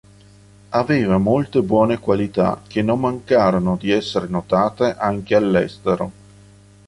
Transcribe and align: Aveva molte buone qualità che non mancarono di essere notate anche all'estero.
Aveva 0.69 1.19
molte 1.19 1.61
buone 1.61 1.99
qualità 1.99 2.59
che 2.65 2.81
non 2.81 3.01
mancarono 3.01 3.77
di 3.77 3.91
essere 3.91 4.25
notate 4.25 4.95
anche 4.97 5.35
all'estero. 5.35 6.11